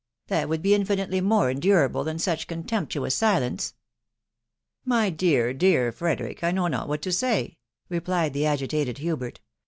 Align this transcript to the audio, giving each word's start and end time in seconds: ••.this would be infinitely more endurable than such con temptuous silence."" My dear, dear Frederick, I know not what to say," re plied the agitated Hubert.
••.this 0.41 0.47
would 0.49 0.63
be 0.63 0.73
infinitely 0.73 1.21
more 1.21 1.51
endurable 1.51 2.03
than 2.03 2.17
such 2.17 2.47
con 2.47 2.63
temptuous 2.63 3.11
silence."" 3.11 3.75
My 4.83 5.11
dear, 5.11 5.53
dear 5.53 5.91
Frederick, 5.91 6.43
I 6.43 6.49
know 6.49 6.65
not 6.65 6.87
what 6.87 7.03
to 7.03 7.11
say," 7.11 7.59
re 7.87 7.99
plied 7.99 8.33
the 8.33 8.47
agitated 8.47 8.97
Hubert. 8.97 9.41